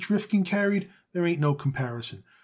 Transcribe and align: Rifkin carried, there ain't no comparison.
Rifkin 0.09 0.43
carried, 0.43 0.89
there 1.13 1.27
ain't 1.27 1.39
no 1.39 1.53
comparison. 1.53 2.23